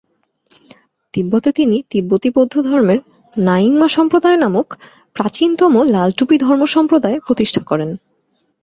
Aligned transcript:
তিব্বতে 1.13 1.49
তিনি 1.51 1.77
তিব্বতী 1.89 2.29
বৌদ্ধধর্মের 2.29 2.99
র্ন্যিং 3.33 3.71
মা 3.77 3.87
সম্প্রদায় 3.87 4.37
নামক 4.37 4.67
প্রাচীনতম 5.15 5.73
লাল 5.85 6.09
টুপি 6.17 6.35
ধর্মসম্প্রদায় 6.37 7.17
প্রতিষ্ঠা 7.19 7.61
করেন। 7.65 7.89